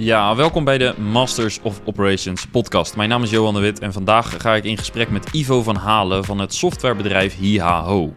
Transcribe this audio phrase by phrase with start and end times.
[0.00, 2.96] Ja, welkom bij de Masters of Operations podcast.
[2.96, 5.76] Mijn naam is Johan de Wit en vandaag ga ik in gesprek met Ivo van
[5.76, 8.12] Halen van het softwarebedrijf Hihaho.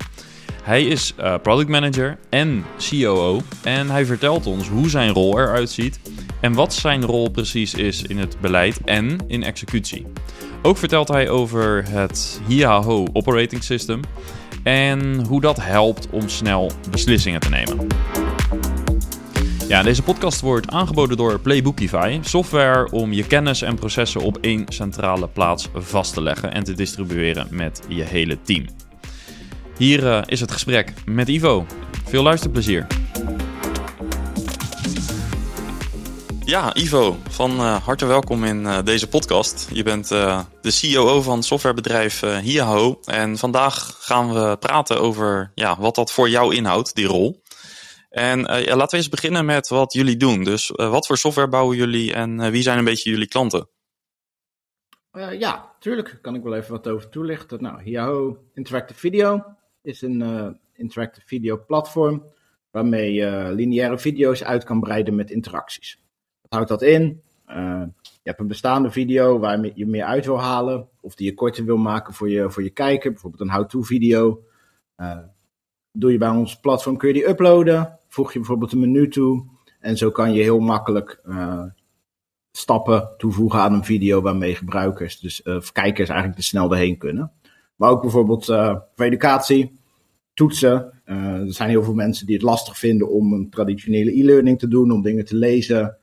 [0.64, 5.70] Hij is uh, product manager en COO en hij vertelt ons hoe zijn rol eruit
[5.70, 6.00] ziet
[6.42, 10.06] en wat zijn rol precies is in het beleid en in executie.
[10.62, 14.02] Ook vertelt hij over het Hihaho operating system
[14.64, 17.88] en hoe dat helpt om snel beslissingen te nemen.
[19.72, 24.66] Ja, deze podcast wordt aangeboden door Playbookify, software om je kennis en processen op één
[24.68, 28.66] centrale plaats vast te leggen en te distribueren met je hele team.
[29.78, 31.66] Hier uh, is het gesprek met Ivo.
[32.06, 32.88] Veel luisterplezier.
[36.46, 39.68] Ja, Ivo, van uh, harte welkom in uh, deze podcast.
[39.74, 43.00] Je bent de CEO van softwarebedrijf Hiaho.
[43.06, 47.42] En vandaag gaan we praten over ja, wat dat voor jou inhoudt, die rol.
[48.12, 50.44] En ja, laten we eens beginnen met wat jullie doen.
[50.44, 53.70] Dus wat voor software bouwen jullie en wie zijn een beetje jullie klanten?
[55.32, 56.20] ja, tuurlijk.
[56.22, 57.62] Kan ik wel even wat over toelichten.
[57.62, 59.44] Nou, Hiaho Interactive Video
[59.82, 62.24] is een interactive video platform
[62.72, 66.04] waarmee je lineaire video's uit kan breiden met interacties.
[66.42, 67.22] Wat houdt dat in?
[68.24, 71.66] Je hebt een bestaande video waar je meer uit wil halen, of die je korter
[71.66, 74.44] wil maken voor je, voor je kijker, bijvoorbeeld een how-to video.
[75.92, 79.46] Doe je bij ons platform, kun je die uploaden, voeg je bijvoorbeeld een menu toe,
[79.80, 81.22] en zo kan je heel makkelijk
[82.52, 87.32] stappen toevoegen aan een video waarmee gebruikers, dus kijkers eigenlijk te snel erheen kunnen.
[87.76, 89.80] Maar ook bijvoorbeeld uh, voor educatie,
[90.34, 91.02] toetsen.
[91.06, 94.92] Er zijn heel veel mensen die het lastig vinden om een traditionele e-learning te doen,
[94.92, 95.98] om dingen te lezen.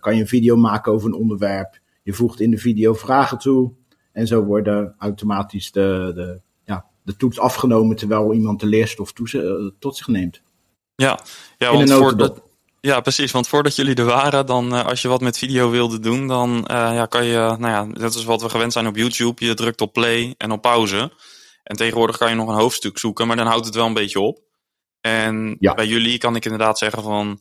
[0.00, 1.80] Kan je een video maken over een onderwerp.
[2.02, 3.72] Je voegt in de video vragen toe.
[4.12, 9.72] En zo worden automatisch de, de, ja, de toets afgenomen terwijl iemand de leerstof toe,
[9.78, 10.42] tot zich neemt.
[10.96, 11.18] Ja,
[11.58, 12.42] ja want voor dat,
[12.84, 13.32] ja, precies.
[13.32, 16.56] Want voordat jullie er waren, dan uh, als je wat met video wilde doen, dan
[16.56, 19.44] uh, ja, kan je, nou ja, dat is wat we gewend zijn op YouTube.
[19.44, 21.12] Je drukt op play en op pauze.
[21.62, 24.20] En tegenwoordig kan je nog een hoofdstuk zoeken, maar dan houdt het wel een beetje
[24.20, 24.40] op.
[25.00, 25.74] En ja.
[25.74, 27.40] bij jullie kan ik inderdaad zeggen van,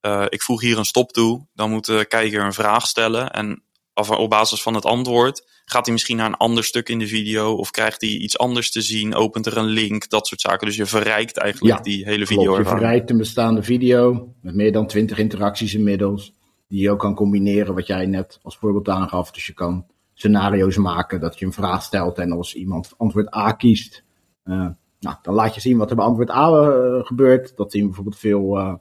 [0.00, 1.46] uh, ik voeg hier een stop toe.
[1.54, 3.30] Dan moet de kijker een vraag stellen.
[3.30, 3.62] En
[3.94, 7.54] op basis van het antwoord gaat hij misschien naar een ander stuk in de video
[7.54, 10.66] of krijgt hij iets anders te zien, opent er een link, dat soort zaken.
[10.66, 12.44] Dus je verrijkt eigenlijk die hele video.
[12.44, 16.34] Klopt, je verrijkt een bestaande video met meer dan 20 interacties inmiddels,
[16.68, 19.30] die je ook kan combineren wat jij net als voorbeeld aangaf.
[19.30, 23.52] Dus je kan scenario's maken dat je een vraag stelt en als iemand antwoord A
[23.52, 24.04] kiest,
[24.44, 24.68] uh,
[25.00, 27.56] nou, dan laat je zien wat er bij antwoord A uh, gebeurt.
[27.56, 28.74] Dat zien we bijvoorbeeld veel uh,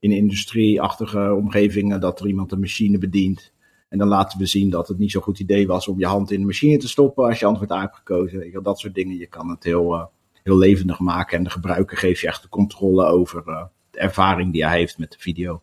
[0.00, 3.51] in industrieachtige omgevingen, dat er iemand een machine bedient.
[3.92, 6.30] En dan laten we zien dat het niet zo'n goed idee was om je hand
[6.30, 8.62] in de machine te stoppen als je antwoord A hebt gekozen.
[8.62, 9.18] Dat soort dingen.
[9.18, 10.04] Je kan het heel, uh,
[10.42, 14.52] heel levendig maken en de gebruiker geeft je echt de controle over uh, de ervaring
[14.52, 15.62] die hij heeft met de video.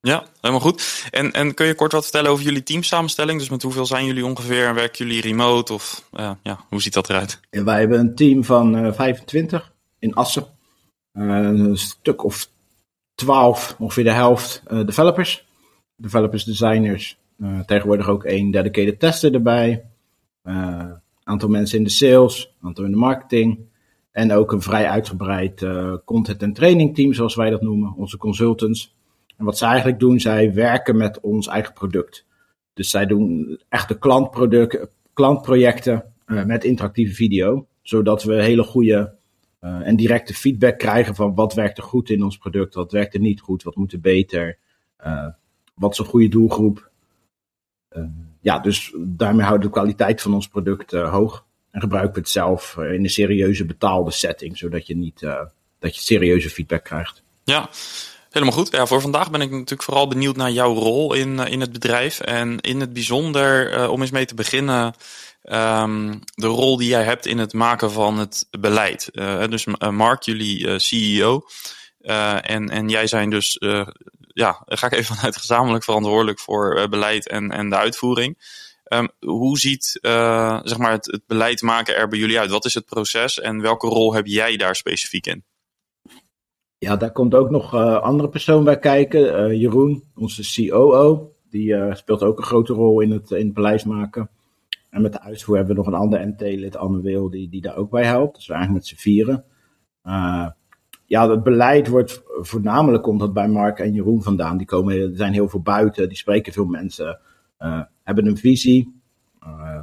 [0.00, 1.06] Ja, helemaal goed.
[1.10, 3.38] En, en kun je kort wat vertellen over jullie teamsamenstelling?
[3.38, 5.72] Dus met hoeveel zijn jullie ongeveer en werken jullie remote?
[5.72, 7.40] Of uh, ja, hoe ziet dat eruit?
[7.50, 10.46] Ja, wij hebben een team van 25 in Assen.
[11.12, 12.48] een stuk of
[13.14, 15.44] 12, ongeveer de helft, developers.
[15.96, 17.18] Developers, designers,
[17.66, 19.84] tegenwoordig ook één dedicated tester erbij.
[20.44, 20.90] Uh,
[21.22, 23.58] aantal mensen in de sales, aantal in de marketing.
[24.10, 28.16] En ook een vrij uitgebreid uh, content- en training team, zoals wij dat noemen, onze
[28.16, 28.94] consultants.
[29.36, 32.26] En wat zij eigenlijk doen, zij werken met ons eigen product.
[32.74, 33.98] Dus zij doen echte
[35.12, 39.14] klantprojecten met interactieve video, zodat we hele goede
[39.60, 43.20] en directe feedback krijgen van wat werkt er goed in ons product, wat werkt er
[43.20, 44.58] niet goed, wat moet er beter,
[45.74, 46.90] wat is een goede doelgroep.
[47.92, 48.04] Uh,
[48.40, 51.44] ja, dus daarmee houden we de kwaliteit van ons product uh, hoog.
[51.70, 55.20] En gebruiken we het zelf uh, in een serieuze betaalde setting, zodat je niet
[55.78, 57.22] dat je serieuze feedback krijgt.
[57.44, 57.70] Ja,
[58.30, 58.76] helemaal goed.
[58.82, 62.20] Voor vandaag ben ik natuurlijk vooral benieuwd naar jouw rol in, in het bedrijf.
[62.20, 64.94] En in het bijzonder, om eens mee te beginnen,
[65.42, 69.10] um, de rol die jij hebt in het maken van het beleid.
[69.48, 71.42] dus Mark, jullie CEO.
[72.00, 73.58] en, en jij zijn dus
[74.36, 78.64] ja, ga ik even vanuit gezamenlijk verantwoordelijk voor uh, beleid en, en de uitvoering.
[78.92, 82.50] Um, hoe ziet uh, zeg maar het, het beleid maken er bij jullie uit?
[82.50, 85.44] Wat is het proces en welke rol heb jij daar specifiek in?
[86.78, 89.56] Ja, daar komt ook nog uh, andere persoon bij kijken.
[89.56, 94.30] Jeroen, onze COO, die speelt ook een grote rol in het, in het beleid maken.
[94.90, 97.76] En met de uitvoer hebben we nog een ander MT-lid, Anne Wil, die, die daar
[97.76, 98.34] ook bij helpt.
[98.36, 99.44] Dus we eigenlijk met z'n vieren
[101.06, 104.56] ja, het beleid wordt voornamelijk komt dat bij Mark en Jeroen vandaan.
[104.56, 107.18] Die komen, zijn heel veel buiten, die spreken veel mensen,
[107.58, 109.00] uh, hebben een visie.
[109.42, 109.82] Uh,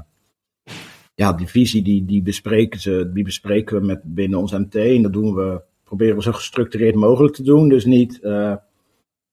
[1.16, 4.76] ja, die visie die, die, bespreken ze, die bespreken we met binnen ons MT.
[4.76, 7.70] En dat doen we, proberen we zo gestructureerd mogelijk te doen.
[7.70, 8.56] Dus niet uh,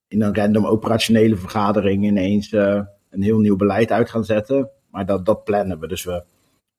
[0.09, 4.71] in een random operationele vergadering ineens een heel nieuw beleid uit gaan zetten.
[4.91, 5.89] Maar dat, dat plannen we.
[5.89, 6.25] Dus we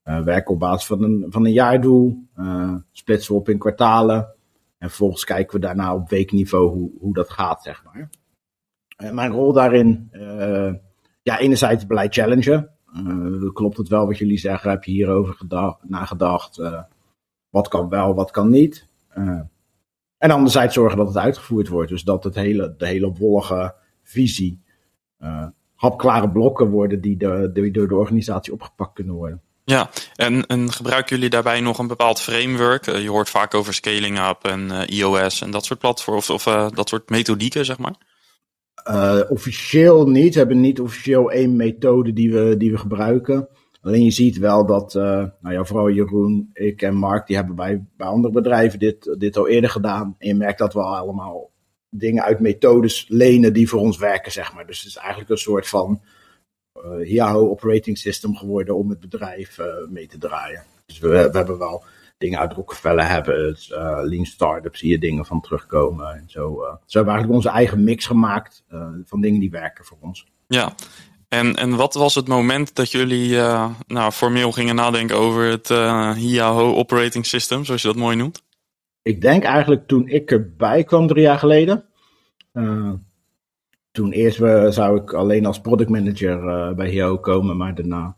[0.03, 2.17] werken op basis van een, van een jaardoel,
[2.91, 4.35] splitsen we op in kwartalen.
[4.81, 8.09] En vervolgens kijken we daarna op weekniveau hoe, hoe dat gaat, zeg maar.
[8.97, 10.09] En mijn rol daarin,
[11.21, 12.69] ja, enerzijds beleid challengen.
[13.53, 14.69] klopt het wel wat jullie zeggen?
[14.69, 15.37] Heb je hierover
[15.81, 16.61] nagedacht?
[17.49, 18.87] wat kan wel, wat kan niet?
[20.17, 21.89] En anderzijds zorgen dat het uitgevoerd wordt.
[21.89, 24.61] Dus dat het hele, de hele wollige visie
[25.19, 29.41] uh, hapklare blokken worden die, de, die door de organisatie opgepakt kunnen worden.
[29.71, 32.87] Ja, en, en gebruiken jullie daarbij nog een bepaald framework?
[32.87, 36.69] Uh, je hoort vaak over scaling up en iOS en dat soort platforms of, of
[36.73, 37.95] dat soort methodieken, zeg maar?
[39.29, 40.33] officieel niet.
[40.33, 43.47] We hebben niet officieel één methode die we, die we gebruiken.
[43.81, 47.85] Alleen je ziet wel dat, nou ja, vooral Jeroen, ik en Mark, die hebben bij,
[47.97, 50.15] bij andere bedrijven dit, dit al eerder gedaan.
[50.17, 51.51] En je merkt dat we allemaal
[51.89, 54.65] dingen uit methodes lenen die voor ons werken, zeg maar.
[54.67, 56.01] Dus het is eigenlijk een soort van
[57.03, 60.63] Yahoo operating system geworden om het bedrijf uh, mee te draaien.
[60.85, 61.83] Dus we, we hebben wel
[62.17, 66.13] dingen uit Rockefeller hebben, uh, Lean Startup, zie je dingen van terugkomen.
[66.13, 68.63] En zo, hebben we eigenlijk onze eigen mix gemaakt
[69.05, 70.27] van dingen die werken voor ons.
[70.47, 70.73] Ja,
[71.27, 73.35] en, en wat was het moment dat jullie
[73.87, 75.67] nou, formeel gingen nadenken over het
[76.17, 78.43] Yahoo Operating System, zoals je dat mooi noemt?
[79.01, 81.85] Ik denk eigenlijk toen ik erbij kwam drie jaar geleden.
[83.91, 84.37] Toen eerst
[84.75, 88.15] zou ik alleen als product manager bij Yahoo komen, maar daarna,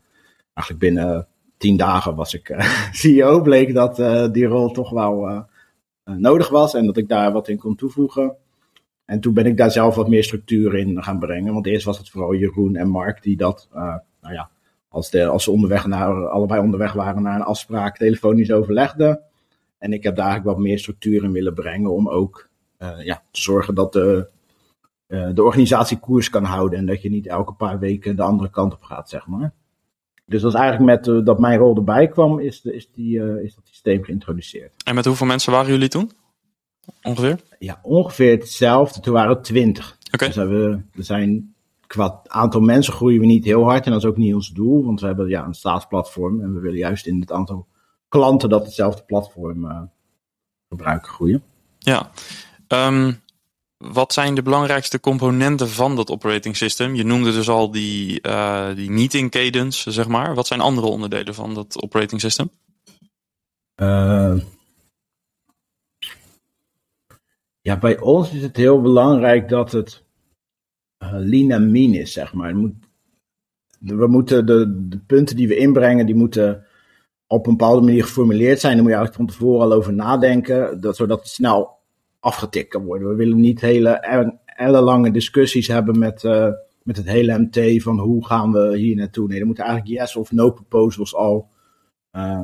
[0.53, 1.27] eigenlijk binnen
[1.57, 2.55] tien dagen was ik
[2.91, 3.41] CEO.
[3.41, 3.95] Bleek dat
[4.33, 5.45] die rol toch wel
[6.03, 8.35] nodig was en dat ik daar wat in kon toevoegen.
[9.05, 11.53] En toen ben ik daar zelf wat meer structuur in gaan brengen.
[11.53, 14.49] Want eerst was het vooral Jeroen en Mark die dat, nou ja,
[14.89, 19.21] als, de, als ze onderweg naar, allebei onderweg waren naar een afspraak, telefonisch overlegden.
[19.77, 22.49] En ik heb daar eigenlijk wat meer structuur in willen brengen om ook
[23.03, 24.27] ja, te zorgen dat de,
[25.07, 26.79] de organisatie koers kan houden.
[26.79, 29.53] En dat je niet elke paar weken de andere kant op gaat, zeg maar.
[30.25, 33.67] Dus dat is eigenlijk met dat mijn rol erbij kwam, is, is, die, is dat
[33.67, 34.83] systeem geïntroduceerd.
[34.83, 36.11] En met hoeveel mensen waren jullie toen?
[37.01, 37.39] Ongeveer?
[37.59, 39.00] Ja, ongeveer hetzelfde.
[39.00, 39.97] Toen waren het twintig.
[40.11, 40.27] Okay.
[40.27, 41.55] Dus we, we zijn
[41.88, 43.85] qua aantal mensen groeien we niet heel hard.
[43.85, 44.85] En dat is ook niet ons doel.
[44.85, 46.41] Want we hebben ja, een staatsplatform.
[46.41, 47.67] En we willen juist in het aantal
[48.07, 49.81] klanten dat hetzelfde platform uh,
[50.69, 51.44] gebruiken groeien.
[51.77, 52.09] Ja.
[52.67, 53.21] Um,
[53.91, 56.95] wat zijn de belangrijkste componenten van dat operating system?
[56.95, 60.35] Je noemde dus al die, uh, die meeting cadence, zeg maar.
[60.35, 62.50] Wat zijn andere onderdelen van dat operating system?
[63.81, 64.35] Uh,
[67.62, 70.03] ja, bij ons is het heel belangrijk dat het
[71.03, 72.53] uh, lean mean is, zeg maar.
[73.79, 76.65] We moeten de, de, punten die we inbrengen, die moeten
[77.27, 78.74] op een bepaalde manier geformuleerd zijn.
[78.74, 81.81] Daar moet je eigenlijk van tevoren al over nadenken, dat, zodat het snel
[82.23, 83.07] afgetikt kan worden.
[83.07, 83.89] We willen niet hele
[84.45, 86.49] ellenlange discussies hebben met, uh,
[86.83, 89.27] met het hele MT van hoe gaan we hier naartoe.
[89.27, 91.49] Nee, er moeten eigenlijk yes of no proposals al
[92.11, 92.41] uh,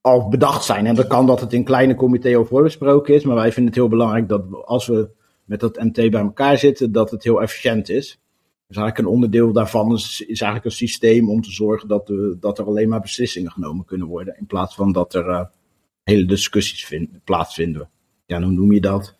[0.00, 0.86] al bedacht zijn.
[0.86, 3.74] En dat kan dat het in kleine comité al voorbesproken is, maar wij vinden het
[3.74, 5.10] heel belangrijk dat als we
[5.44, 8.20] met dat MT bij elkaar zitten, dat het heel efficiënt is.
[8.66, 12.58] Dus eigenlijk een onderdeel daarvan is, eigenlijk een systeem om te zorgen dat, de, dat
[12.58, 15.44] er alleen maar beslissingen genomen kunnen worden, in plaats van dat er uh,
[16.02, 17.90] hele discussies vind, plaatsvinden.
[18.26, 19.14] Ja, hoe noem je dat?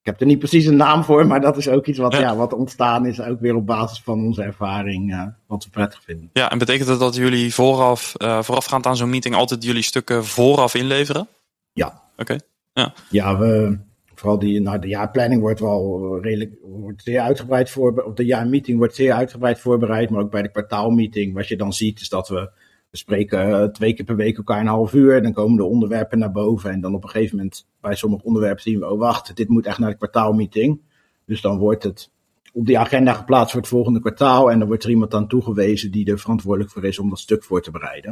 [0.00, 2.20] Ik heb er niet precies een naam voor, maar dat is ook iets wat, ja.
[2.20, 6.02] ja wat ontstaan is, ook weer op basis van onze ervaring, uh, wat we prettig
[6.02, 6.30] vinden.
[6.32, 10.24] Ja, en betekent dat dat jullie vooraf, uh, voorafgaand aan zo'n meeting altijd jullie stukken
[10.24, 11.28] vooraf inleveren?
[11.72, 11.86] Ja.
[11.86, 12.20] Oké.
[12.20, 12.40] Okay.
[12.72, 13.78] Ja, ja we,
[14.14, 18.78] vooral die, nou, de jaarplanning wordt wel redelijk, wordt zeer uitgebreid voorbereid, of de jaarmeeting
[18.78, 22.28] wordt zeer uitgebreid voorbereid, maar ook bij de kwartaalmeeting, wat je dan ziet, is dat
[22.28, 22.50] we
[22.94, 25.22] we spreken uh, twee keer per week elkaar een half uur.
[25.22, 26.70] Dan komen de onderwerpen naar boven.
[26.70, 29.66] En dan op een gegeven moment bij sommige onderwerpen zien we, oh wacht, dit moet
[29.66, 30.80] echt naar de kwartaalmeeting.
[31.26, 32.10] Dus dan wordt het
[32.52, 34.50] op die agenda geplaatst voor het volgende kwartaal.
[34.50, 37.44] En dan wordt er iemand aan toegewezen die er verantwoordelijk voor is om dat stuk
[37.44, 38.10] voor te bereiden.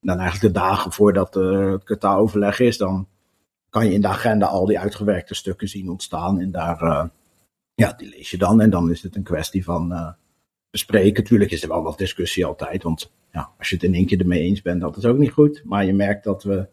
[0.00, 3.08] En dan eigenlijk de dagen voordat uh, het kwartaaloverleg is, dan
[3.70, 6.40] kan je in de agenda al die uitgewerkte stukken zien ontstaan.
[6.40, 7.04] En daar, uh,
[7.74, 8.60] ja, die lees je dan.
[8.60, 10.16] En dan is het een kwestie van
[10.74, 11.24] bespreken.
[11.24, 14.20] Tuurlijk is er wel wat discussie altijd, want ja, als je het in één keer
[14.20, 15.62] ermee eens bent, dat is ook niet goed.
[15.64, 16.68] Maar je merkt dat we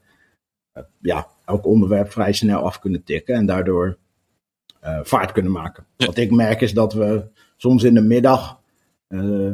[0.73, 3.97] uh, ja, elk onderwerp vrij snel af kunnen tikken en daardoor
[4.83, 5.85] uh, vaart kunnen maken.
[5.97, 8.61] Wat ik merk is dat we soms in de middag
[9.07, 9.53] uh,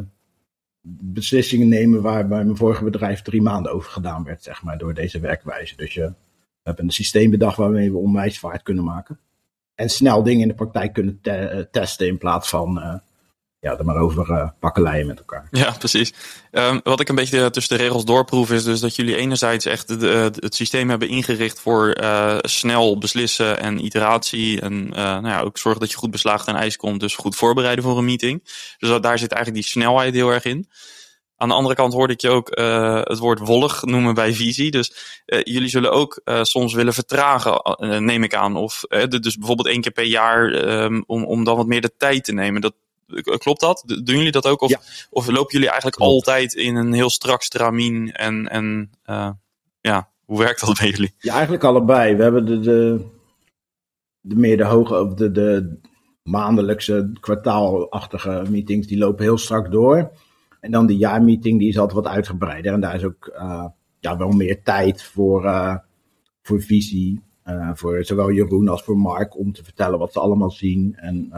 [0.82, 4.94] beslissingen nemen waar bij mijn vorige bedrijf drie maanden over gedaan werd, zeg maar, door
[4.94, 5.75] deze werkwijze.
[5.75, 9.20] Dus je, we hebben een systeem bedacht waarmee we onwijs vaart kunnen maken.
[9.75, 13.01] En snel dingen in de praktijk kunnen te testen in plaats van
[13.59, 15.47] ja, er maar over uh, pakkeleien met elkaar.
[15.51, 16.13] Ja, precies.
[16.51, 19.99] Um, wat ik een beetje tussen de regels doorproef is dus dat jullie enerzijds echt
[19.99, 21.97] de, het systeem hebben ingericht voor
[22.41, 24.61] snel beslissen en iteratie.
[24.61, 26.99] En nou ja, ook zorgen dat je goed beslaagd en ijs komt.
[26.99, 28.43] Dus goed voorbereiden voor een meeting.
[28.77, 30.69] Dus daar zit eigenlijk die snelheid heel erg in.
[31.35, 32.49] Aan de andere kant hoorde ik je ook
[33.09, 34.71] het woord wollig noemen bij visie.
[34.71, 34.93] Dus
[35.25, 38.55] jullie zullen ook soms willen vertragen, neem ik aan.
[38.55, 42.23] Of dus bijvoorbeeld één keer per jaar um, om, om dan wat meer de tijd
[42.23, 42.61] te nemen.
[42.61, 42.73] Dat,
[43.37, 43.83] Klopt dat?
[44.03, 44.61] Doen jullie dat ook?
[44.61, 48.11] Of, of lopen jullie eigenlijk altijd in een heel strak stramien?
[48.11, 49.29] En, en uh,
[49.81, 51.13] ja, hoe werkt dat bij jullie?
[51.17, 52.15] Ja, eigenlijk allebei.
[52.15, 53.05] We hebben de, de,
[54.21, 55.79] de meer de hoge, de, de
[56.23, 60.11] maandelijkse kwartaalachtige meetings, die lopen heel strak door.
[60.59, 62.73] En dan de jaarmeeting, die is altijd wat uitgebreider.
[62.73, 63.65] En daar is ook uh,
[63.99, 65.75] ja, wel meer tijd voor, uh,
[66.41, 67.25] voor visie.
[67.73, 70.95] Voor zowel Jeroen als voor Mark om te vertellen wat ze allemaal zien.
[70.95, 71.29] En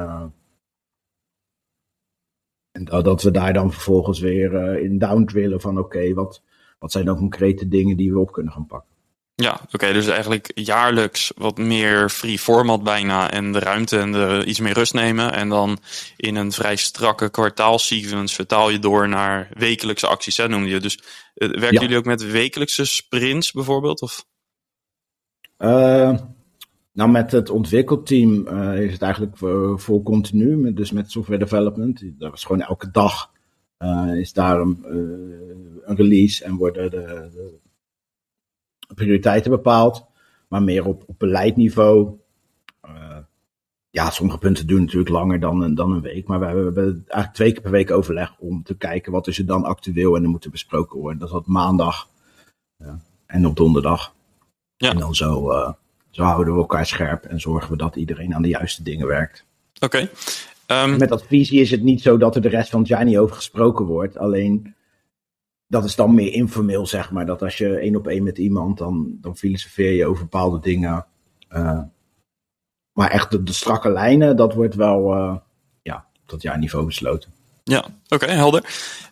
[2.88, 6.42] en dat we daar dan vervolgens weer uh, in downdrillen van oké, wat,
[6.80, 8.88] wat zijn dan concrete dingen die we op kunnen gaan pakken.
[9.36, 14.44] Ja, oké, dus eigenlijk jaarlijks wat meer free format bijna en de ruimte en de,
[14.46, 15.34] iets meer rust nemen.
[15.34, 15.80] En dan
[16.18, 20.80] in een vrij strakke kwartaalsequence vertaal je door naar wekelijkse acties, hè, noemde je.
[20.80, 21.00] Dus
[21.36, 24.02] uh, werken jullie ook met wekelijkse sprints bijvoorbeeld?
[24.02, 24.26] Of?
[25.58, 26.18] Uh,
[26.92, 29.38] nou, met het ontwikkelteam uh, is het eigenlijk
[29.80, 30.74] vol continu.
[30.74, 32.04] dus met software development.
[32.20, 33.32] Dat is gewoon elke dag
[33.80, 34.86] uh, is daar een,
[35.86, 37.60] een, release en worden de, de,
[38.96, 40.06] prioriteiten bepaald.
[40.48, 42.18] Maar meer op, op beleidniveau.
[43.90, 46.28] ja, sommige punten doen natuurlijk langer dan, dan een week.
[46.28, 49.28] Maar we hebben, we hebben eigenlijk twee keer per week overleg om te kijken wat
[49.28, 51.20] is er dan actueel en er moet besproken worden.
[51.20, 52.10] Dat is op maandag
[53.26, 54.16] en op donderdag.
[54.78, 54.92] Ja.
[54.92, 55.52] En dan zo
[56.10, 59.46] zo houden we elkaar scherp en zorgen we dat iedereen aan de juiste dingen werkt.
[59.80, 60.10] Oké.
[60.66, 60.84] Okay.
[60.84, 60.98] Um...
[60.98, 63.36] Met advisie is het niet zo dat er de rest van het jaar niet over
[63.36, 64.18] gesproken wordt.
[64.18, 64.76] Alleen
[65.68, 67.26] dat is dan meer informeel, zeg maar.
[67.26, 71.06] Dat als je één op één met iemand, dan, dan filosofeer je over bepaalde dingen.
[71.52, 71.82] Uh,
[72.92, 75.36] maar echt de, de, strakke lijnen, dat wordt wel uh,
[75.82, 77.34] ja, tot jaarniveau besloten.
[77.70, 78.64] Ja, oké, helder.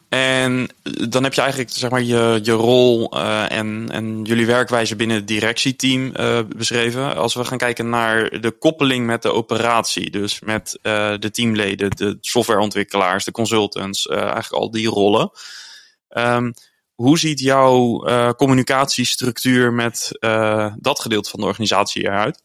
[0.09, 0.67] En
[1.09, 5.17] dan heb je eigenlijk zeg maar, je, je rol uh, en, en jullie werkwijze binnen
[5.17, 7.15] het directieteam uh, beschreven.
[7.15, 11.89] Als we gaan kijken naar de koppeling met de operatie, dus met uh, de teamleden,
[11.89, 15.31] de softwareontwikkelaars, de consultants, eigenlijk al die rollen.
[16.09, 16.53] Um,
[16.95, 20.11] hoe ziet jouw communicatiestructuur met
[20.79, 22.43] dat gedeelte van de organisatie eruit?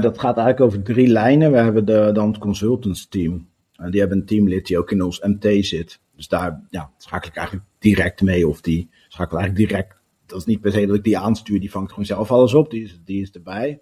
[0.00, 1.52] dat gaat eigenlijk over drie lijnen.
[1.52, 3.47] We hebben de, dan het consultants team.
[3.86, 6.00] Die hebben een teamlid die ook in ons MT zit.
[6.16, 8.48] Dus daar ja, schakel ik eigenlijk direct mee.
[8.48, 10.00] Of die schakel eigenlijk direct.
[10.26, 11.60] Dat is niet per se dat ik die aanstuur.
[11.60, 12.70] Die vangt gewoon zelf alles op.
[12.70, 13.80] Die is, die is erbij.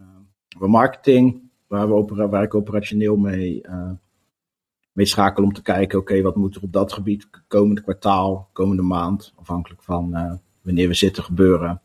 [0.00, 3.90] Uh, marketing, waar, we waar ik operationeel mee, uh,
[4.92, 5.98] mee schakel om te kijken.
[5.98, 9.32] Oké, wat moet er op dat gebied komende kwartaal, komende maand.
[9.36, 11.80] Afhankelijk van uh, wanneer we zitten gebeuren.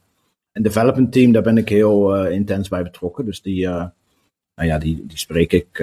[0.52, 3.26] En development team, daar ben ik heel uh, intens bij betrokken.
[3.26, 3.92] Dus die, nou
[4.56, 5.80] ja, die, die spreek ik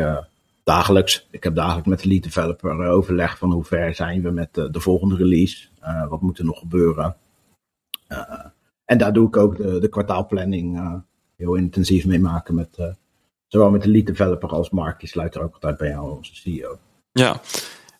[0.69, 1.27] dagelijks.
[1.31, 4.55] Ik heb dagelijks met de lead developer eh, overleg van hoe ver zijn we met
[4.55, 5.69] de, de volgende release.
[5.83, 7.17] Uh, wat moet er nog gebeuren.
[8.85, 10.81] En daar doe ik ook de, de kwartaalplanning
[11.37, 12.55] heel intensief mee maken.
[12.55, 12.79] Met,
[13.47, 15.01] zowel met de lead developer als Mark.
[15.01, 16.79] Die sluit er ook altijd bij jou, onze CEO.
[17.13, 17.41] Ja,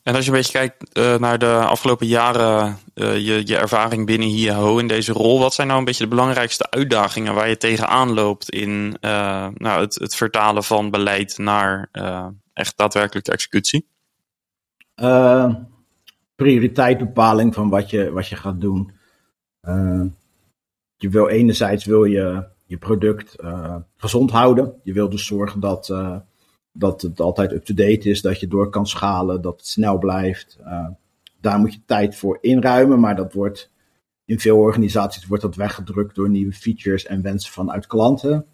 [0.03, 4.79] en als je een beetje kijkt naar de afgelopen jaren, je, je ervaring binnen HIAO
[4.79, 8.51] in deze rol, wat zijn nou een beetje de belangrijkste uitdagingen waar je tegenaan loopt
[8.51, 11.89] in nou, het, het, vertalen van beleid naar
[12.59, 13.89] echt daadwerkelijke executie?
[14.97, 15.55] Uh,
[16.35, 18.93] prioriteitbepaling van wat je, wat je gaat doen.
[19.63, 20.05] Uh,
[20.97, 24.81] je wil enerzijds wil je je product uh, gezond houden.
[24.83, 25.95] Je wil dus zorgen dat,
[26.73, 30.59] dat het altijd up-to-date is, dat je door kan schalen, dat het snel blijft.
[31.41, 33.71] daar moet je tijd voor inruimen, maar dat wordt
[34.25, 38.47] in veel organisaties wordt dat weggedrukt door nieuwe features en wensen vanuit klanten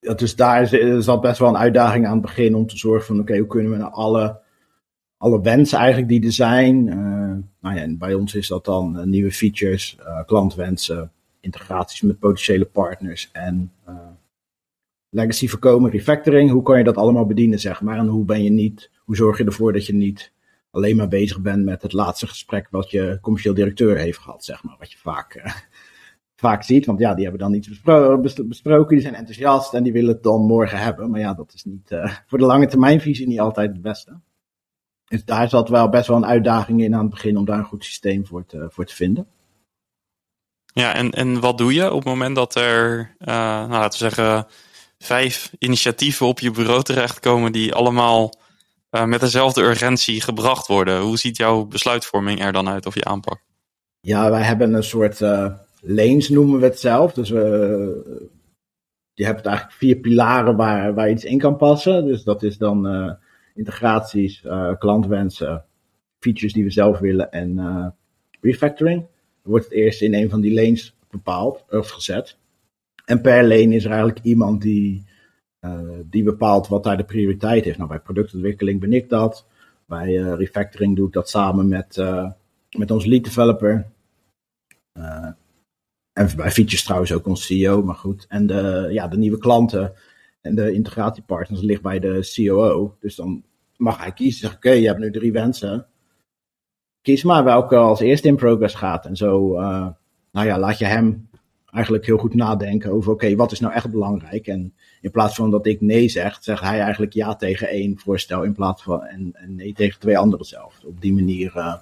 [0.00, 0.66] ja, dus daar
[1.02, 3.72] zat best wel een uitdaging aan het begin om te zorgen van oké, hoe kunnen
[3.72, 4.40] we naar alle,
[5.16, 6.86] alle wensen eigenlijk die er zijn.
[6.86, 12.18] Uh, nou ja, bij ons is dat dan uh, nieuwe features, uh, klantwensen, integraties met
[12.18, 13.72] potentiële partners en
[15.08, 16.50] legacy voorkomen, refactoring.
[16.50, 17.98] Hoe kan je dat allemaal bedienen, zeg maar?
[17.98, 20.32] En hoe ben je niet, hoe zorg je ervoor dat je niet
[20.70, 24.64] alleen maar bezig bent met het laatste gesprek wat je commercieel directeur heeft gehad, zeg
[24.64, 24.76] maar.
[24.78, 25.42] Wat je vaak
[26.40, 26.86] vaak ziet.
[26.86, 27.80] Want ja, die hebben dan iets
[28.44, 31.10] besproken, die zijn enthousiast en die willen het dan morgen hebben.
[31.10, 34.20] Maar ja, dat is niet uh, voor de lange termijnvisie niet altijd het beste.
[35.04, 37.64] Dus daar zat wel best wel een uitdaging in aan het begin om daar een
[37.64, 39.26] goed systeem voor te, voor te vinden.
[40.72, 44.14] Ja, en, en wat doe je op het moment dat er, uh, nou, laten we
[44.14, 44.46] zeggen,
[44.98, 48.34] vijf initiatieven op je bureau terechtkomen die allemaal
[48.90, 51.00] uh, met dezelfde urgentie gebracht worden.
[51.00, 53.40] Hoe ziet jouw besluitvorming er dan uit of je aanpak?
[54.00, 55.20] Ja, wij hebben een soort
[55.80, 57.12] lanes noemen we het zelf.
[57.12, 58.28] Dus we,
[59.14, 62.06] je hebt eigenlijk vier pilaren waar, waar iets in kan passen.
[62.06, 63.12] Dus dat is dan uh,
[63.54, 64.44] integraties,
[64.78, 65.64] klantwensen,
[66.18, 67.94] features die we zelf willen en
[68.40, 69.00] refactoring.
[69.42, 72.36] Dan wordt het eerst in een van die lanes bepaald of gezet.
[73.04, 75.04] En per lane is er eigenlijk iemand die,
[76.04, 77.76] die bepaalt wat daar de prioriteit is.
[77.76, 79.46] Nou, bij productontwikkeling ben ik dat.
[79.86, 82.30] Bij refactoring doe ik dat samen met, uh,
[82.76, 83.86] met onze lead developer.
[86.12, 88.26] En bij features trouwens ook onze CEO, maar goed.
[88.28, 89.92] En de, ja, de nieuwe klanten
[90.40, 92.96] en de integratiepartners ligt bij de COO.
[93.00, 93.42] Dus dan
[93.76, 94.40] mag hij kiezen.
[94.40, 95.86] Zeg, oké, je hebt nu drie wensen.
[97.02, 99.06] Kies maar welke als eerste in progress gaat.
[99.06, 99.52] En zo,
[100.32, 101.28] nou ja, laat je hem
[101.70, 104.46] eigenlijk heel goed nadenken over, oké, wat is nou echt belangrijk?
[104.46, 108.42] En in plaats van dat ik nee zeg, zegt hij eigenlijk ja tegen één voorstel
[108.42, 110.80] in plaats van en, nee tegen twee andere zelf.
[110.84, 111.74] Op die manier uh,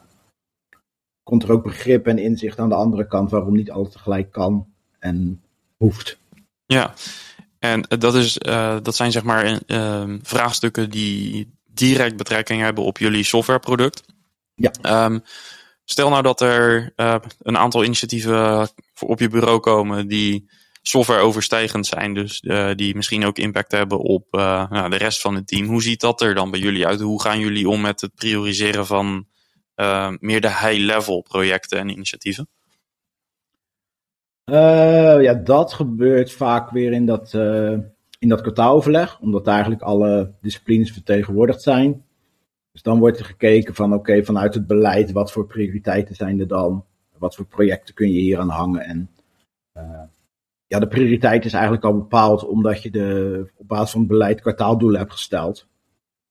[1.29, 4.67] komt er ook begrip en inzicht aan de andere kant waarom niet alles tegelijk kan
[4.99, 5.43] en
[5.77, 6.19] hoeft.
[6.67, 6.95] Ja,
[7.59, 12.99] en dat, is, uh, dat zijn zeg maar uh, vraagstukken die direct betrekking hebben op
[12.99, 14.03] jullie softwareproduct.
[14.55, 15.05] Ja.
[15.05, 15.23] Um,
[15.85, 18.69] Stel nou dat er uh, een aantal initiatieven
[19.01, 20.49] op je bureau komen die
[20.83, 22.41] software overstijgend zijn, dus
[22.77, 25.67] die misschien ook impact hebben op nou, de rest van het team.
[25.67, 27.01] Hoe ziet dat er dan bij jullie uit?
[27.01, 29.27] Hoe gaan jullie om met het prioriseren van
[30.21, 32.49] meer de high-level projecten en initiatieven?
[35.21, 37.35] ja, dat gebeurt vaak weer in dat,
[38.19, 42.05] in dat kwartaaloverleg, omdat eigenlijk alle disciplines vertegenwoordigd zijn.
[42.73, 46.49] Dus dan wordt er gekeken van oké, vanuit het beleid, wat voor prioriteiten zijn er
[46.49, 46.85] dan?
[47.19, 48.81] Wat voor projecten kun je hier aan hangen?
[48.81, 49.11] En
[49.77, 50.03] uh,
[50.67, 54.41] ja, de prioriteit is eigenlijk al bepaald omdat je de, op basis van het beleid
[54.41, 55.67] kwartaaldoelen hebt gesteld.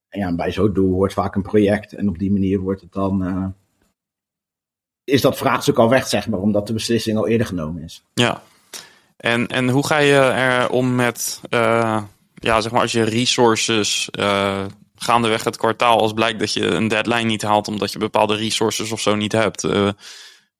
[0.10, 2.92] En ja, bij zo'n doel hoort vaak een project en op die manier wordt het
[2.92, 3.46] dan, uh,
[5.04, 8.04] is dat vraagstuk al weg, zeg maar, omdat de beslissing al eerder genomen is.
[8.14, 8.42] Ja,
[9.18, 14.10] en, en hoe ga je er om met, uh, ja, zeg maar, als je resources
[15.00, 18.92] gaandeweg het kwartaal, als blijkt dat je een deadline niet haalt omdat je bepaalde resources
[18.92, 19.64] of zo niet hebt.
[19.64, 19.90] Uh,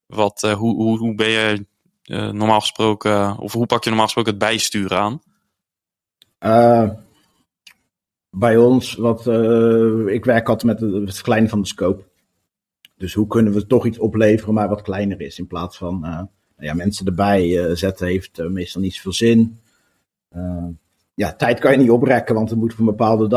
[0.06, 1.66] wat, uh, hoe, hoe, hoe ben je
[2.04, 5.22] uh, normaal gesproken, of hoe pak je normaal gesproken het bijsturen aan?
[8.40, 9.20] Bij ons, wat,
[10.08, 12.04] ik werk altijd met het verkleinen van de scope.
[12.98, 15.40] Dus hoe kunnen we toch iets opleveren, maar wat kleiner is.
[15.40, 19.60] In plaats van nou ja, mensen erbij zetten, heeft meestal niet zoveel zin
[21.18, 23.28] ja, tijd kan je niet oprekken, want het moet voor een bepaalde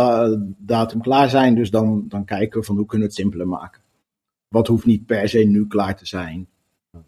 [0.59, 1.55] datum klaar zijn.
[1.55, 3.83] Dus dan, dan kijken we van hoe kunnen we het simpeler maken.
[4.49, 6.49] Wat hoeft niet per se nu klaar te zijn.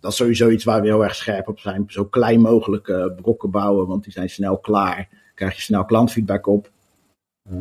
[0.00, 1.84] Dat is sowieso iets waar we heel erg scherp op zijn.
[1.86, 5.08] Zo klein mogelijk brokken bouwen, want die zijn snel klaar.
[5.34, 6.70] Krijg je snel klantfeedback op.
[7.50, 7.58] Uh,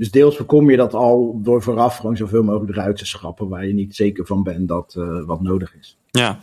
[0.00, 3.66] dus deels voorkom je dat al door vooraf gewoon zoveel mogelijk eruit te schrappen waar
[3.66, 5.96] je niet zeker van bent dat uh, wat nodig is.
[6.10, 6.38] Ja,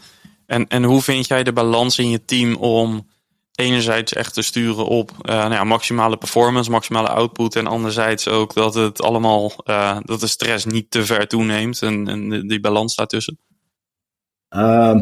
[0.45, 3.07] en, en hoe vind jij de balans in je team om
[3.55, 7.55] enerzijds echt te sturen op uh, nou ja, maximale performance, maximale output.
[7.55, 12.07] En anderzijds ook dat het allemaal, uh, dat de stress niet te ver toeneemt en,
[12.07, 13.39] en die balans daartussen?
[14.55, 14.99] Uh,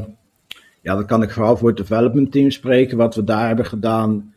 [0.82, 2.98] ja, dan kan ik vooral voor het development team spreken.
[2.98, 4.34] Wat we daar hebben gedaan,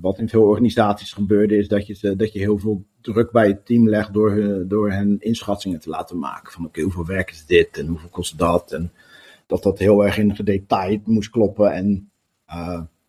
[0.00, 3.66] wat in veel organisaties gebeurde, is dat je, dat je heel veel druk bij het
[3.66, 6.52] team legt door, door hen inschattingen te laten maken.
[6.52, 8.72] Van oké, hoeveel werk is dit en hoeveel kost dat?
[8.72, 8.92] En
[9.46, 12.10] dat dat heel erg in detail moest kloppen en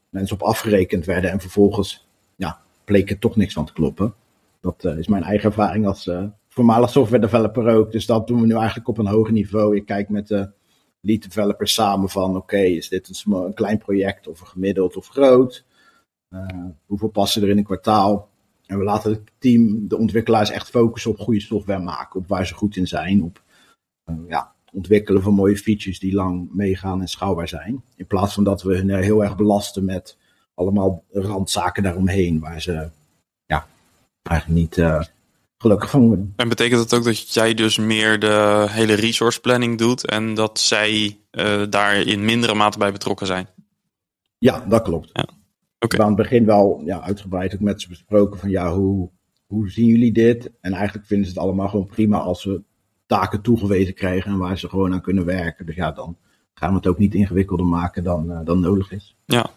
[0.10, 4.14] mensen op afgerekend werden en vervolgens ja, bleek er toch niks van te kloppen.
[4.62, 7.92] Dat is mijn eigen ervaring als uh, voormalig software developer ook.
[7.92, 9.76] Dus dat doen we nu eigenlijk op een hoger niveau.
[9.76, 10.50] Ik kijk met de
[11.02, 15.08] lead developers samen van oké, is dit een, een, klein project of een gemiddeld of
[15.08, 15.66] groot?
[16.34, 18.30] Uh, hoeveel passen er in een kwartaal?
[18.66, 22.48] En we laten het team, de ontwikkelaars echt focussen op goede software maken, op waar
[22.48, 23.42] ze goed in zijn, op
[24.28, 27.84] ja, ontwikkelen van mooie features die lang meegaan en schouwbaar zijn.
[27.96, 30.18] In plaats van dat we hun heel erg belasten met
[30.54, 32.90] allemaal randzaken daaromheen, waar ze
[33.46, 33.68] ja,
[34.22, 35.02] eigenlijk niet uh,
[35.58, 36.34] gelukkig van worden.
[36.36, 40.60] En betekent dat ook dat jij dus meer de hele resource planning doet en dat
[40.60, 43.48] zij uh, daar in mindere mate bij betrokken zijn?
[44.38, 45.10] Ja, dat klopt.
[45.14, 45.39] Ja.
[45.80, 45.98] Okay.
[45.98, 49.10] We aan het begin wel ja, uitgebreid ook met ze besproken van ja, hoe,
[49.48, 50.52] hoe zien jullie dit?
[50.62, 52.62] En eigenlijk vinden ze het allemaal gewoon prima als we
[53.06, 55.66] taken toegewezen krijgen en waar ze gewoon aan kunnen werken.
[55.66, 56.18] Dus ja, dan
[56.54, 59.16] gaan we het ook niet ingewikkelder maken dan, uh, dan nodig is.
[59.26, 59.50] Ja.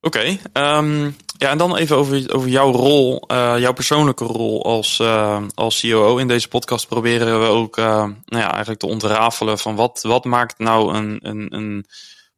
[0.00, 4.64] Oké, okay, um, ja, en dan even over, over jouw rol, uh, jouw persoonlijke rol
[4.64, 6.16] als, uh, als COO.
[6.16, 10.58] In deze podcast proberen we ook nou ja, eigenlijk te ontrafelen van wat, wat maakt
[10.58, 11.86] nou een, een, een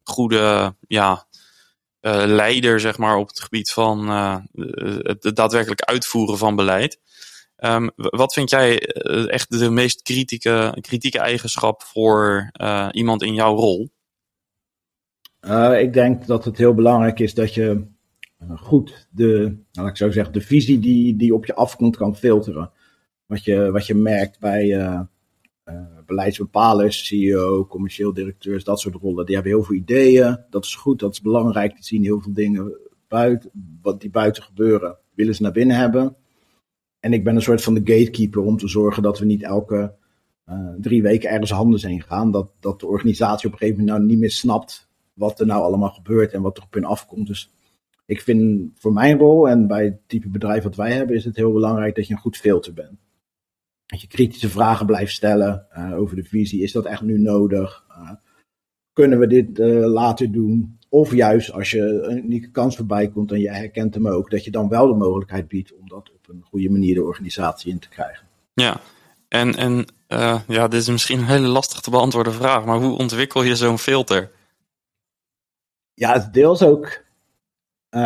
[0.03, 1.27] goede ja,
[2.11, 4.09] leider, zeg maar, op het gebied van
[5.03, 7.01] het daadwerkelijk uitvoeren van beleid.
[7.59, 8.79] Um, wat vind jij
[9.27, 12.51] echt de meest kritieke, kritieke eigenschap voor
[12.91, 13.93] iemand in jouw rol?
[15.81, 17.87] ik denk dat het heel belangrijk is dat je
[18.57, 22.71] goed de, nou, ik zou zeggen, de visie die, die op je afkomt kan filteren.
[23.27, 24.77] Wat je, wat je merkt bij
[26.07, 29.27] beleidsbepalers, CEO, commercieel directeurs, dat soort rollen.
[29.27, 30.39] Die hebben heel veel ideeën.
[30.51, 31.75] Dat is goed, dat is belangrijk.
[31.75, 33.51] Die zien heel veel dingen buiten,
[33.83, 36.17] wat die buiten gebeuren, willen ze naar binnen hebben.
[37.01, 39.95] En ik ben een soort van de gatekeeper om te zorgen dat we niet elke
[40.49, 42.31] uh, drie weken ergens handen heen gaan.
[42.31, 45.63] Dat, dat de organisatie op een gegeven moment nou niet meer snapt wat er nou
[45.63, 47.27] allemaal gebeurt en wat er op hun afkomt.
[47.27, 47.53] Dus
[48.07, 51.37] ik vind voor mijn rol en bij het type bedrijf wat wij hebben, is het
[51.37, 52.99] heel belangrijk dat je een goed filter bent.
[53.95, 56.63] Dat je kritische vragen blijft stellen uh, over de visie.
[56.63, 57.85] Is dat echt nu nodig?
[57.89, 58.11] Uh,
[58.93, 60.79] kunnen we dit uh, later doen?
[60.89, 64.45] Of juist als je een unieke kans voorbij komt en je herkent hem ook, dat
[64.45, 67.79] je dan wel de mogelijkheid biedt om dat op een goede manier de organisatie in
[67.79, 68.27] te krijgen.
[68.55, 68.81] Ja,
[69.29, 69.87] en, en
[70.49, 73.79] ja, dit is misschien een hele lastig te beantwoorden vraag, maar hoe ontwikkel je zo'n
[73.79, 74.31] filter?
[75.95, 77.05] Ja, het deels ook
[77.91, 78.01] uh,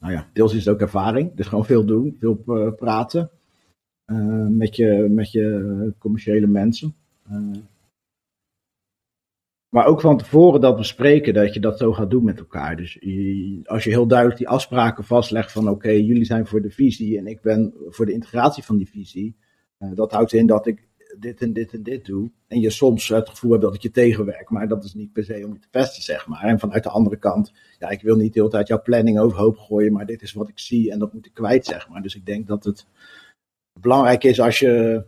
[0.00, 1.34] nou ja, deels is het ook ervaring.
[1.34, 3.30] Dus gewoon veel doen, veel praten
[4.48, 6.94] met, je, met je commerciële mensen.
[9.68, 12.76] maar ook van tevoren dat bespreken, dat je dat zo gaat doen met elkaar.
[12.76, 12.98] Dus
[13.64, 17.26] als je heel duidelijk die afspraken vastlegt van oké, jullie zijn voor de visie en
[17.26, 19.36] ik ben voor de integratie van die visie.
[19.94, 22.30] dat houdt in dat ik dit en dit en dit doe.
[22.48, 24.50] En je soms het gevoel hebt dat ik je tegenwerk.
[24.50, 26.42] Maar dat is niet per se om je te pesten, zeg maar.
[26.42, 29.56] En vanuit de andere kant, ja, ik wil niet de hele tijd jouw planning overhoop
[29.56, 29.92] gooien.
[29.92, 32.02] Maar dit is wat ik zie en dat moet ik kwijt, zeg maar.
[32.02, 32.86] Dus ik denk dat het
[33.80, 35.04] belangrijk is als je,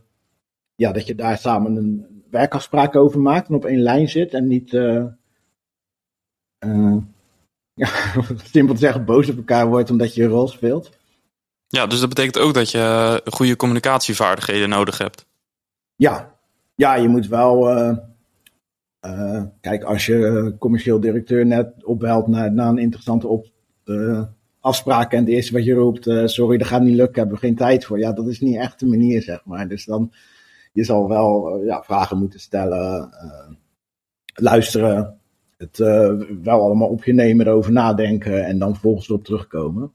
[0.75, 3.49] ja, dat je daar samen een werkafspraak over maakt.
[3.49, 5.05] En op één lijn zit en niet, uh,
[6.65, 6.97] uh,
[7.83, 7.89] ja,
[8.45, 10.99] simpel te zeggen, boos op elkaar wordt omdat je een rol speelt.
[11.67, 15.27] Ja, dus dat betekent ook dat je goede communicatievaardigheden nodig hebt.
[15.97, 16.35] Ja,
[16.75, 17.77] ja je moet wel.
[17.77, 17.97] Uh,
[19.07, 23.47] uh, kijk, als je commercieel directeur net opbelt naar, naar een interessante op,
[23.85, 24.23] uh,
[24.61, 27.57] afspraak en het eerste wat je roept, sorry, dat gaat niet lukken, hebben we geen
[27.57, 27.99] tijd voor.
[27.99, 29.69] Ja, dat is niet echt de manier, zeg maar.
[29.69, 30.13] Dus dan,
[30.73, 33.11] je zal wel ja, vragen moeten stellen,
[34.35, 35.21] luisteren,
[35.57, 35.77] het
[36.43, 39.93] wel allemaal op je nemen, erover nadenken en dan volgens erop terugkomen.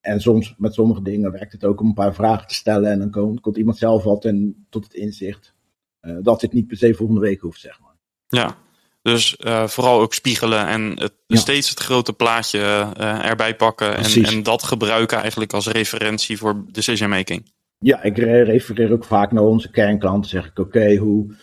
[0.00, 2.90] En soms met sommige dingen werkt het ook om een paar vragen te stellen.
[2.90, 5.54] En dan komt, komt iemand zelf wat en tot het inzicht
[6.22, 7.96] dat dit niet per se volgende week hoeft, zeg maar.
[8.26, 8.56] Ja,
[9.02, 11.36] dus uh, vooral ook spiegelen en het, ja.
[11.36, 13.96] steeds het grote plaatje uh, erbij pakken.
[13.96, 17.52] En, en, dat gebruiken eigenlijk als referentie voor decision making.
[17.78, 20.30] Ja, ik refereer ook vaak naar onze kernklanten.
[20.30, 21.34] Zeg ik, oké, okay, hoe,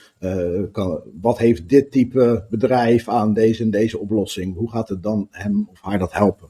[0.71, 4.55] kan, wat heeft dit type bedrijf aan deze en deze oplossing?
[4.55, 6.49] Hoe gaat het dan hem of haar dat helpen?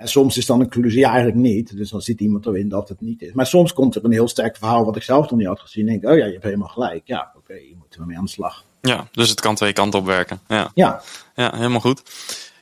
[0.00, 1.76] En soms is dan een conclusie eigenlijk niet.
[1.76, 3.32] Dus dan zit iemand erin dat het niet is.
[3.32, 5.88] Maar soms komt er een heel sterk verhaal wat ik zelf nog niet had gezien.
[5.88, 7.06] En denk oh ja, je hebt helemaal gelijk.
[7.06, 8.64] Ja, oké, okay, hier moeten we mee aan de slag.
[8.80, 10.40] Ja, dus het kan twee kanten op werken.
[10.48, 11.00] Ja, ja.
[11.34, 12.02] ja helemaal goed.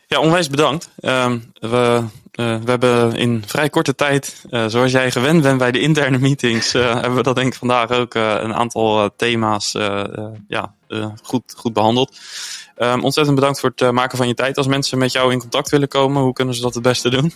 [0.06, 0.90] Ja, onwijs bedankt.
[1.00, 2.02] Um, we,
[2.34, 6.18] uh, we hebben in vrij korte tijd, uh, zoals jij gewend bent bij de interne
[6.18, 9.72] meetings, uh, hebben we dat denk ik vandaag ook een aantal thema's
[10.48, 10.74] ja,
[11.22, 12.18] goed, goed behandeld.
[12.78, 14.56] Um, ontzettend bedankt voor het maken van je tijd.
[14.56, 17.32] Als mensen met jou in contact willen komen, hoe kunnen ze dat het beste doen?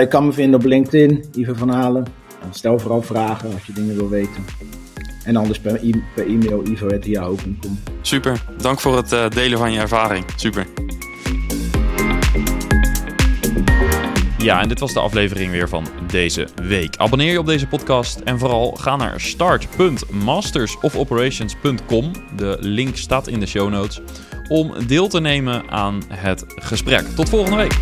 [0.00, 2.06] ik kan me vinden op LinkedIn, Ivo van Halen.
[2.50, 4.44] Stel vooral vragen als je dingen wil weten.
[5.24, 7.80] En anders per, e per e-mail ivo.yahoo.com.
[8.02, 10.24] Super, dank voor het delen van je ervaring.
[10.36, 10.66] Super.
[14.44, 16.96] Ja, en dit was de aflevering weer van deze week.
[16.96, 22.12] Abonneer je op deze podcast en vooral ga naar start.mastersofoperations.com.
[22.36, 24.00] De link staat in de show notes.
[24.48, 27.02] Om deel te nemen aan het gesprek.
[27.02, 27.78] Tot volgende week.